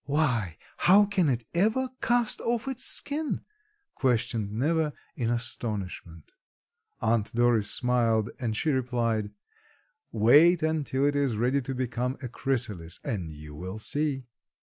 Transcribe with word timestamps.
"Why, 0.05 0.57
how 0.77 1.05
can 1.05 1.29
it 1.29 1.45
ever 1.53 1.91
cast 2.01 2.41
off 2.41 2.67
its 2.67 2.83
skin?" 2.83 3.41
questioned 3.93 4.51
Neva 4.51 4.93
in 5.15 5.29
astonishment. 5.29 6.31
Aunt 7.01 7.31
Doris 7.35 7.69
smiled 7.69 8.31
as 8.39 8.57
she 8.57 8.71
replied: 8.71 9.29
"Wait 10.11 10.63
until 10.63 11.05
it 11.05 11.15
is 11.15 11.37
ready 11.37 11.61
to 11.61 11.75
become 11.75 12.17
a 12.19 12.27
chrysalis 12.27 12.99
and 13.03 13.29
you 13.29 13.53
will 13.53 13.77
see." 13.77 14.25